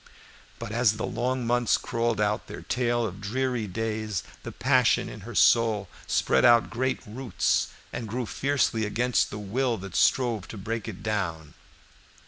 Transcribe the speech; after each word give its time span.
But 0.57 0.71
as 0.71 0.93
the 0.93 1.05
long 1.05 1.45
months 1.45 1.77
crawled 1.77 2.19
out 2.19 2.47
their 2.47 2.63
tale 2.63 3.05
of 3.05 3.21
dreary 3.21 3.67
days, 3.67 4.23
the 4.41 4.51
passion 4.51 5.07
in 5.07 5.19
her 5.19 5.35
soul 5.35 5.89
spread 6.07 6.43
out 6.43 6.71
great 6.71 6.99
roots 7.05 7.67
and 7.93 8.07
grew 8.07 8.25
fiercely 8.25 8.83
against 8.83 9.29
the 9.29 9.37
will 9.37 9.77
that 9.77 9.95
strove 9.95 10.47
to 10.47 10.57
break 10.57 10.87
it 10.87 11.03
down. 11.03 11.53